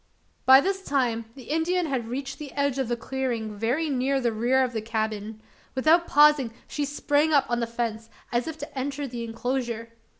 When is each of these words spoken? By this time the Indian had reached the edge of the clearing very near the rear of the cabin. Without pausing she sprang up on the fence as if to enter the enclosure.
By 0.47 0.61
this 0.61 0.83
time 0.83 1.25
the 1.35 1.43
Indian 1.43 1.85
had 1.85 2.07
reached 2.07 2.39
the 2.39 2.51
edge 2.53 2.79
of 2.79 2.87
the 2.87 2.97
clearing 2.97 3.55
very 3.55 3.87
near 3.87 4.19
the 4.19 4.31
rear 4.31 4.63
of 4.63 4.73
the 4.73 4.81
cabin. 4.81 5.39
Without 5.75 6.07
pausing 6.07 6.51
she 6.67 6.85
sprang 6.85 7.33
up 7.33 7.45
on 7.51 7.59
the 7.59 7.67
fence 7.67 8.09
as 8.31 8.47
if 8.47 8.57
to 8.57 8.75
enter 8.75 9.05
the 9.05 9.23
enclosure. 9.23 9.89